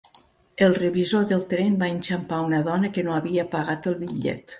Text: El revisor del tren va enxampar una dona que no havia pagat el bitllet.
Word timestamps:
El 0.67 0.73
revisor 0.77 1.27
del 1.33 1.43
tren 1.51 1.75
va 1.83 1.89
enxampar 1.97 2.39
una 2.47 2.61
dona 2.69 2.91
que 2.97 3.05
no 3.09 3.15
havia 3.19 3.45
pagat 3.53 3.91
el 3.93 3.99
bitllet. 4.01 4.43